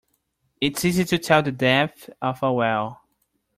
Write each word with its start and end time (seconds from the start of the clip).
It's 0.59 0.83
easy 0.83 1.05
to 1.05 1.19
tell 1.19 1.43
the 1.43 1.51
depth 1.51 2.09
of 2.23 2.41
a 2.41 2.51
well. 2.51 3.01